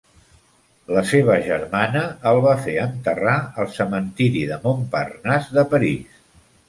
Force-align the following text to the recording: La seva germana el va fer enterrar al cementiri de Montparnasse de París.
La 0.95 1.01
seva 1.09 1.35
germana 1.49 2.01
el 2.31 2.41
va 2.45 2.55
fer 2.63 2.75
enterrar 2.85 3.35
al 3.65 3.69
cementiri 3.75 4.43
de 4.53 4.59
Montparnasse 4.65 5.59
de 5.59 5.67
París. 5.75 6.23